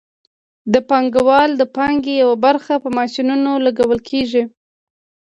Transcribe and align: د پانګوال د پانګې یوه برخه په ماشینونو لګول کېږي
د 0.73 0.75
پانګوال 0.89 1.49
د 1.57 1.63
پانګې 1.75 2.13
یوه 2.23 2.35
برخه 2.45 2.73
په 2.83 2.89
ماشینونو 2.97 3.51
لګول 3.65 3.99
کېږي 4.09 4.43